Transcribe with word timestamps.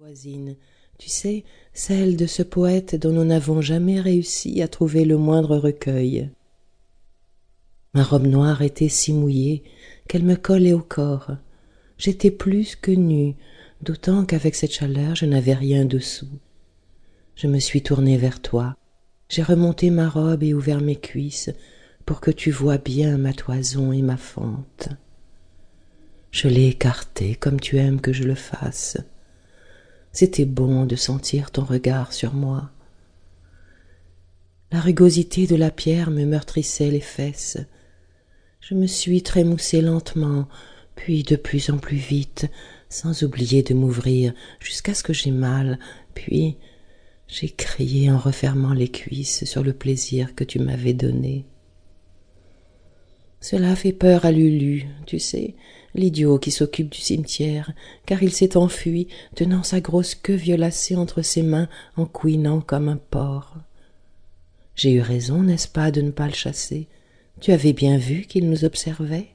voisine, 0.00 0.54
tu 0.96 1.08
sais, 1.08 1.42
celle 1.72 2.16
de 2.16 2.26
ce 2.26 2.44
poète 2.44 2.94
dont 2.94 3.10
nous 3.10 3.24
n'avons 3.24 3.60
jamais 3.60 4.00
réussi 4.00 4.62
à 4.62 4.68
trouver 4.68 5.04
le 5.04 5.16
moindre 5.16 5.56
recueil. 5.56 6.30
Ma 7.94 8.04
robe 8.04 8.28
noire 8.28 8.62
était 8.62 8.88
si 8.88 9.12
mouillée 9.12 9.64
qu'elle 10.06 10.22
me 10.22 10.36
collait 10.36 10.72
au 10.72 10.82
corps. 10.82 11.32
J'étais 11.96 12.30
plus 12.30 12.76
que 12.76 12.92
nue, 12.92 13.34
d'autant 13.82 14.24
qu'avec 14.24 14.54
cette 14.54 14.72
chaleur 14.72 15.16
je 15.16 15.26
n'avais 15.26 15.54
rien 15.54 15.84
dessous. 15.84 16.30
Je 17.34 17.48
me 17.48 17.58
suis 17.58 17.82
tournée 17.82 18.18
vers 18.18 18.40
toi. 18.40 18.76
J'ai 19.28 19.42
remonté 19.42 19.90
ma 19.90 20.08
robe 20.08 20.44
et 20.44 20.54
ouvert 20.54 20.80
mes 20.80 20.94
cuisses 20.94 21.50
pour 22.06 22.20
que 22.20 22.30
tu 22.30 22.52
vois 22.52 22.78
bien 22.78 23.18
ma 23.18 23.32
toison 23.32 23.90
et 23.90 24.02
ma 24.02 24.16
fente. 24.16 24.90
Je 26.30 26.46
l'ai 26.46 26.68
écartée 26.68 27.34
comme 27.34 27.58
tu 27.58 27.78
aimes 27.78 28.00
que 28.00 28.12
je 28.12 28.22
le 28.22 28.36
fasse. 28.36 28.96
C'était 30.12 30.44
bon 30.44 30.86
de 30.86 30.96
sentir 30.96 31.50
ton 31.50 31.64
regard 31.64 32.12
sur 32.12 32.34
moi. 32.34 32.70
La 34.70 34.80
rugosité 34.80 35.46
de 35.46 35.56
la 35.56 35.70
pierre 35.70 36.10
me 36.10 36.24
meurtrissait 36.24 36.90
les 36.90 37.00
fesses. 37.00 37.58
Je 38.60 38.74
me 38.74 38.86
suis 38.86 39.22
trémoussée 39.22 39.80
lentement, 39.80 40.48
puis 40.94 41.22
de 41.22 41.36
plus 41.36 41.70
en 41.70 41.78
plus 41.78 41.96
vite, 41.96 42.46
sans 42.90 43.22
oublier 43.22 43.62
de 43.62 43.74
m'ouvrir 43.74 44.34
jusqu'à 44.60 44.94
ce 44.94 45.02
que 45.02 45.12
j'ai 45.12 45.30
mal, 45.30 45.78
puis 46.14 46.56
j'ai 47.28 47.48
crié 47.50 48.10
en 48.10 48.18
refermant 48.18 48.72
les 48.72 48.88
cuisses 48.88 49.44
sur 49.44 49.62
le 49.62 49.72
plaisir 49.72 50.34
que 50.34 50.44
tu 50.44 50.58
m'avais 50.58 50.94
donné. 50.94 51.44
Cela 53.40 53.76
fait 53.76 53.92
peur 53.92 54.24
à 54.24 54.32
Lulu, 54.32 54.86
tu 55.06 55.18
sais, 55.18 55.54
l'idiot 55.94 56.38
qui 56.38 56.50
s'occupe 56.50 56.90
du 56.90 56.98
cimetière, 56.98 57.72
car 58.04 58.22
il 58.22 58.32
s'est 58.32 58.56
enfui, 58.56 59.08
tenant 59.34 59.62
sa 59.62 59.80
grosse 59.80 60.14
queue 60.14 60.34
violacée 60.34 60.96
entre 60.96 61.22
ses 61.22 61.42
mains 61.42 61.68
en 61.96 62.04
couinant 62.04 62.60
comme 62.60 62.88
un 62.88 62.96
porc. 62.96 63.56
J'ai 64.74 64.92
eu 64.92 65.00
raison, 65.00 65.42
n'est-ce 65.42 65.68
pas, 65.68 65.90
de 65.90 66.00
ne 66.00 66.10
pas 66.10 66.26
le 66.26 66.34
chasser? 66.34 66.88
Tu 67.40 67.52
avais 67.52 67.72
bien 67.72 67.98
vu 67.98 68.22
qu'il 68.22 68.48
nous 68.48 68.64
observait? 68.64 69.28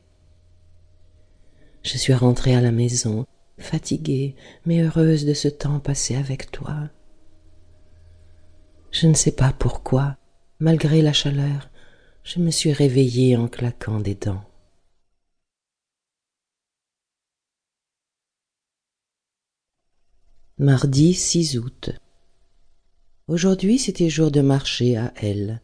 Je 1.83 1.97
suis 1.97 2.13
rentrée 2.13 2.55
à 2.55 2.61
la 2.61 2.71
maison, 2.71 3.25
fatiguée, 3.57 4.35
mais 4.65 4.81
heureuse 4.81 5.25
de 5.25 5.33
ce 5.33 5.47
temps 5.47 5.79
passé 5.79 6.15
avec 6.15 6.51
toi. 6.51 6.89
Je 8.91 9.07
ne 9.07 9.13
sais 9.13 9.31
pas 9.31 9.53
pourquoi, 9.57 10.17
malgré 10.59 11.01
la 11.01 11.13
chaleur, 11.13 11.69
je 12.23 12.39
me 12.39 12.51
suis 12.51 12.71
réveillée 12.71 13.35
en 13.35 13.47
claquant 13.47 13.99
des 13.99 14.15
dents. 14.15 14.43
Mardi 20.57 21.13
6 21.13 21.57
août. 21.57 21.89
Aujourd'hui 23.27 23.77
c'était 23.77 24.09
jour 24.09 24.31
de 24.31 24.39
marché 24.39 24.95
à 24.95 25.13
L. 25.17 25.61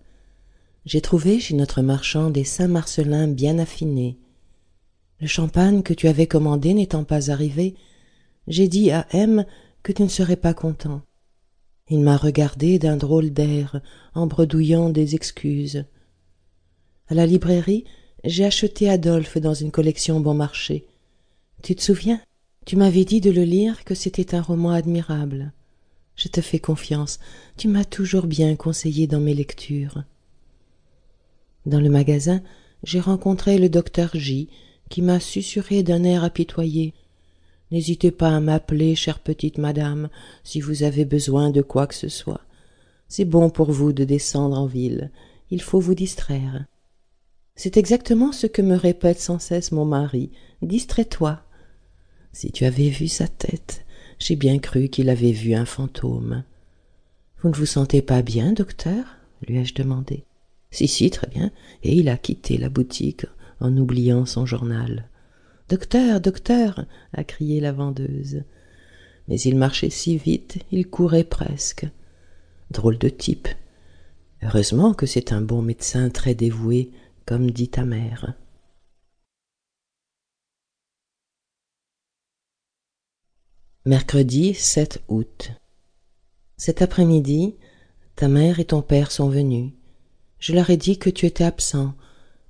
J'ai 0.86 1.00
trouvé 1.00 1.40
chez 1.40 1.56
notre 1.56 1.82
marchand 1.82 2.30
des 2.30 2.44
Saint-Marcelin 2.44 3.28
bien 3.30 3.58
affinés. 3.58 4.18
Le 5.22 5.28
champagne 5.28 5.82
que 5.82 5.94
tu 5.94 6.08
avais 6.08 6.28
commandé 6.28 6.74
n'étant 6.74 7.06
pas 7.06 7.32
arrivé, 7.32 7.76
j'ai 8.48 8.68
dit 8.68 8.92
à 8.92 9.08
M 9.12 9.46
que 9.84 9.94
tu 9.94 10.02
ne 10.02 10.08
serais 10.08 10.36
pas 10.36 10.54
content. 10.54 11.04
Il 11.90 12.02
m'a 12.02 12.18
regardé 12.18 12.80
d'un 12.80 12.98
drôle 12.98 13.32
d'air, 13.32 13.82
en 14.14 14.28
bredouillant 14.28 14.90
des 14.90 15.16
excuses. 15.16 15.86
À 17.12 17.16
la 17.16 17.26
librairie, 17.26 17.86
j'ai 18.24 18.46
acheté 18.46 18.88
Adolphe 18.88 19.40
dans 19.40 19.56
une 19.56 19.72
collection 19.72 20.20
bon 20.20 20.36
marché. 20.36 20.86
Tu 21.64 21.74
te 21.74 21.82
souviens? 21.82 22.22
Tu 22.68 22.76
m'avais 22.76 23.04
dit 23.04 23.20
de 23.20 23.32
le 23.32 23.44
lire 23.44 23.84
que 23.84 23.96
c'était 23.96 24.36
un 24.36 24.44
roman 24.44 24.70
admirable. 24.70 25.52
Je 26.16 26.28
te 26.28 26.40
fais 26.40 26.60
confiance, 26.60 27.18
tu 27.58 27.68
m'as 27.68 27.84
toujours 27.84 28.28
bien 28.28 28.56
conseillé 28.56 29.08
dans 29.08 29.20
mes 29.20 29.34
lectures. 29.34 30.04
Dans 31.66 31.80
le 31.80 31.90
magasin, 31.90 32.44
j'ai 32.84 33.00
rencontré 33.00 33.58
le 33.58 33.70
docteur 33.70 34.12
J, 34.14 34.48
qui 34.90 35.02
m'a 35.02 35.20
susurré 35.20 35.82
d'un 35.82 36.04
air 36.04 36.24
apitoyé. 36.24 36.94
N'hésitez 37.72 38.12
pas 38.12 38.36
à 38.36 38.40
m'appeler, 38.40 38.96
chère 38.96 39.20
petite 39.20 39.58
madame, 39.58 40.10
si 40.44 40.62
vous 40.62 40.84
avez 40.84 41.06
besoin 41.06 41.50
de 41.50 41.64
quoi 41.64 41.88
que 41.88 41.96
ce 41.96 42.10
soit. 42.10 42.42
C'est 43.08 43.26
bon 43.26 43.50
pour 43.50 43.72
vous 43.72 43.94
de 43.94 44.04
descendre 44.04 44.60
en 44.60 44.68
ville. 44.68 45.10
Il 45.50 45.62
faut 45.62 45.80
vous 45.80 45.96
distraire. 45.96 46.66
C'est 47.62 47.76
exactement 47.76 48.32
ce 48.32 48.48
que 48.48 48.62
me 48.62 48.78
répète 48.78 49.20
sans 49.20 49.38
cesse 49.38 49.74
mon 49.74 49.84
mari. 49.84 50.32
Distrais-toi. 50.62 51.42
Si 52.32 52.54
tu 52.54 52.64
avais 52.64 52.88
vu 52.88 53.10
sa 53.10 53.28
tête, 53.28 53.86
j'ai 54.18 54.38
bien 54.38 54.60
cru 54.60 54.88
qu'il 54.88 55.10
avait 55.10 55.34
vu 55.34 55.54
un 55.56 55.66
fantôme. 55.66 56.46
Vous 57.42 57.50
ne 57.50 57.54
vous 57.54 57.66
sentez 57.66 58.02
pas 58.02 58.22
bien, 58.22 58.54
docteur? 58.54 59.18
lui 59.46 59.58
ai-je 59.58 59.74
demandé. 59.74 60.24
Si, 60.72 60.88
si, 60.88 61.10
très 61.10 61.28
bien. 61.28 61.52
Et 61.84 61.96
il 61.96 62.08
a 62.08 62.16
quitté 62.16 62.58
la 62.58 62.70
boutique 62.70 63.26
en 63.60 63.76
oubliant 63.76 64.26
son 64.26 64.46
journal. 64.46 65.10
Docteur, 65.68 66.22
docteur 66.22 66.86
a 67.12 67.26
crié 67.26 67.60
la 67.60 67.74
vendeuse. 67.74 68.44
Mais 69.28 69.38
il 69.38 69.58
marchait 69.58 69.90
si 69.90 70.16
vite, 70.16 70.60
il 70.72 70.88
courait 70.88 71.26
presque. 71.26 71.86
Drôle 72.72 72.98
de 72.98 73.10
type. 73.10 73.50
Heureusement 74.44 74.94
que 74.94 75.06
c'est 75.06 75.34
un 75.34 75.42
bon 75.42 75.62
médecin 75.62 76.10
très 76.10 76.36
dévoué, 76.36 76.92
comme 77.30 77.52
dit 77.52 77.70
ta 77.70 77.86
mère. 77.86 78.34
Mercredi 83.86 84.56
7 84.56 85.04
août. 85.10 85.52
Cet 86.58 86.82
après-midi, 86.82 87.56
ta 88.16 88.28
mère 88.28 88.60
et 88.60 88.66
ton 88.66 88.82
père 88.82 89.12
sont 89.12 89.30
venus. 89.30 89.74
Je 90.40 90.54
leur 90.54 90.72
ai 90.72 90.78
dit 90.78 90.98
que 90.98 91.12
tu 91.12 91.28
étais 91.28 91.44
absent. 91.44 91.94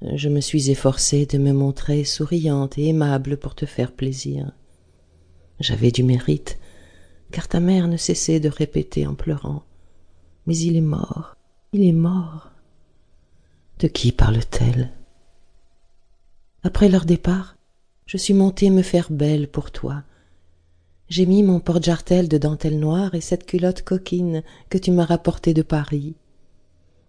Je 0.01 0.29
me 0.29 0.39
suis 0.39 0.71
efforcée 0.71 1.25
de 1.25 1.37
me 1.37 1.51
montrer 1.51 2.05
souriante 2.05 2.77
et 2.77 2.87
aimable 2.87 3.35
pour 3.35 3.55
te 3.55 3.65
faire 3.65 3.91
plaisir. 3.91 4.53
J'avais 5.59 5.91
du 5.91 6.03
mérite, 6.03 6.57
car 7.33 7.49
ta 7.49 7.59
mère 7.59 7.89
ne 7.89 7.97
cessait 7.97 8.39
de 8.39 8.47
répéter 8.47 9.05
en 9.05 9.15
pleurant. 9.15 9.63
Mais 10.47 10.57
il 10.57 10.77
est 10.77 10.79
mort, 10.95 11.35
il 11.73 11.83
est 11.83 11.91
mort. 11.91 12.53
De 13.79 13.87
qui 13.87 14.11
parle-t-elle? 14.11 14.91
Après 16.63 16.89
leur 16.89 17.05
départ, 17.05 17.55
je 18.05 18.17
suis 18.17 18.33
montée 18.33 18.69
me 18.69 18.81
faire 18.81 19.07
belle 19.09 19.47
pour 19.47 19.71
toi 19.71 20.03
j'ai 21.09 21.25
mis 21.25 21.41
mon 21.41 21.59
porte-jartel 21.59 22.29
de 22.29 22.37
dentelle 22.37 22.79
noire 22.79 23.15
et 23.15 23.21
cette 23.21 23.45
culotte 23.45 23.81
coquine 23.81 24.43
que 24.69 24.77
tu 24.77 24.91
m'as 24.91 25.05
rapportée 25.05 25.55
de 25.55 25.63
Paris. 25.63 26.15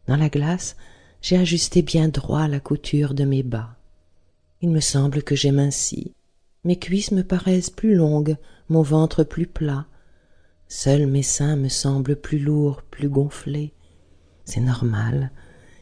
Dans 0.06 0.16
la 0.16 0.30
glace, 0.30 0.76
j'ai 1.20 1.36
ajusté 1.36 1.82
bien 1.82 2.08
droit 2.08 2.48
la 2.48 2.60
couture 2.60 3.12
de 3.12 3.24
mes 3.24 3.42
bas. 3.42 3.76
Il 4.62 4.70
me 4.70 4.80
semble 4.80 5.22
que 5.22 5.36
j'ai 5.36 5.52
minci. 5.52 6.14
Mes 6.64 6.78
cuisses 6.78 7.12
me 7.12 7.22
paraissent 7.22 7.70
plus 7.70 7.94
longues, 7.94 8.36
mon 8.70 8.82
ventre 8.82 9.22
plus 9.22 9.46
plat. 9.46 9.86
Seuls 10.66 11.06
mes 11.06 11.22
seins 11.22 11.56
me 11.56 11.68
semblent 11.68 12.16
plus 12.16 12.38
lourds, 12.38 12.82
plus 12.82 13.08
gonflés. 13.08 13.74
C'est 14.46 14.60
normal. 14.60 15.30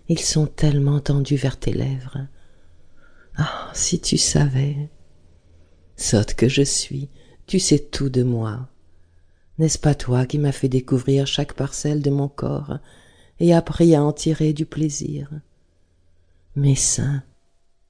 Ils 0.08 0.20
sont 0.20 0.46
tellement 0.46 1.00
tendus 1.00 1.36
vers 1.36 1.58
tes 1.58 1.72
lèvres. 1.72 2.26
Ah, 3.36 3.70
si 3.74 4.00
tu 4.00 4.16
savais. 4.16 4.88
Sotte 5.96 6.34
que 6.34 6.48
je 6.48 6.62
suis, 6.62 7.08
tu 7.46 7.58
sais 7.58 7.78
tout 7.78 8.08
de 8.08 8.22
moi. 8.22 8.68
N'est-ce 9.58 9.78
pas 9.78 9.94
toi 9.94 10.24
qui 10.24 10.38
m'as 10.38 10.52
fait 10.52 10.68
découvrir 10.68 11.26
chaque 11.26 11.54
parcelle 11.54 12.00
de 12.00 12.10
mon 12.10 12.28
corps 12.28 12.78
et 13.40 13.52
appris 13.52 13.94
à 13.94 14.02
en 14.02 14.12
tirer 14.12 14.52
du 14.52 14.64
plaisir? 14.64 15.28
Mes 16.56 16.76
seins, 16.76 17.22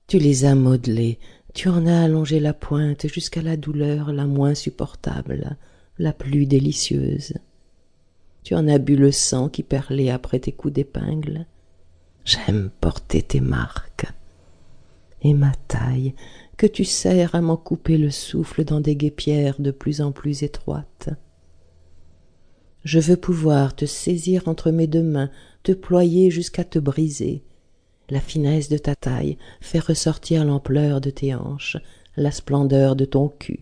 tu 0.06 0.18
les 0.18 0.44
as 0.44 0.54
modelés, 0.54 1.18
tu 1.54 1.68
en 1.68 1.86
as 1.86 2.02
allongé 2.02 2.40
la 2.40 2.54
pointe 2.54 3.06
jusqu'à 3.06 3.42
la 3.42 3.56
douleur 3.56 4.12
la 4.12 4.26
moins 4.26 4.54
supportable, 4.54 5.56
la 5.98 6.12
plus 6.12 6.46
délicieuse. 6.46 7.34
Tu 8.42 8.54
en 8.54 8.66
as 8.68 8.78
bu 8.78 8.96
le 8.96 9.12
sang 9.12 9.48
qui 9.48 9.62
perlait 9.62 10.10
après 10.10 10.40
tes 10.40 10.52
coups 10.52 10.74
d'épingle. 10.74 11.46
J'aime 12.28 12.68
porter 12.82 13.22
tes 13.22 13.40
marques. 13.40 14.04
Et 15.22 15.32
ma 15.32 15.52
taille, 15.66 16.14
que 16.58 16.66
tu 16.66 16.84
sers 16.84 17.34
à 17.34 17.40
m'en 17.40 17.56
couper 17.56 17.96
le 17.96 18.10
souffle 18.10 18.64
dans 18.64 18.82
des 18.82 18.96
guépières 18.96 19.58
de 19.58 19.70
plus 19.70 20.02
en 20.02 20.12
plus 20.12 20.42
étroites. 20.42 21.08
Je 22.84 22.98
veux 22.98 23.16
pouvoir 23.16 23.74
te 23.74 23.86
saisir 23.86 24.46
entre 24.46 24.70
mes 24.70 24.86
deux 24.86 25.02
mains, 25.02 25.30
te 25.62 25.72
ployer 25.72 26.30
jusqu'à 26.30 26.64
te 26.64 26.78
briser. 26.78 27.44
La 28.10 28.20
finesse 28.20 28.68
de 28.68 28.76
ta 28.76 28.94
taille 28.94 29.38
fait 29.62 29.78
ressortir 29.78 30.44
l'ampleur 30.44 31.00
de 31.00 31.08
tes 31.08 31.34
hanches, 31.34 31.78
la 32.14 32.30
splendeur 32.30 32.94
de 32.94 33.06
ton 33.06 33.30
cul. 33.30 33.60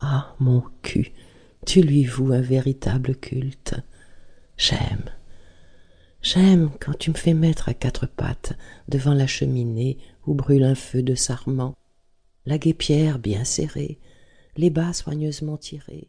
Ah, 0.00 0.34
mon 0.40 0.62
cul, 0.82 1.14
tu 1.64 1.80
lui 1.80 2.04
voues 2.04 2.34
un 2.34 2.42
véritable 2.42 3.16
culte. 3.16 3.76
J'aime. 4.58 5.10
J'aime 6.28 6.70
quand 6.80 6.98
tu 6.98 7.10
me 7.10 7.14
fais 7.14 7.34
mettre 7.34 7.68
à 7.68 7.74
quatre 7.74 8.06
pattes 8.06 8.54
devant 8.88 9.14
la 9.14 9.28
cheminée 9.28 9.96
où 10.26 10.34
brûle 10.34 10.64
un 10.64 10.74
feu 10.74 11.00
de 11.00 11.14
sarment, 11.14 11.76
la 12.46 12.58
guépière 12.58 13.20
bien 13.20 13.44
serrée, 13.44 14.00
les 14.56 14.70
bas 14.70 14.92
soigneusement 14.92 15.56
tirés, 15.56 16.08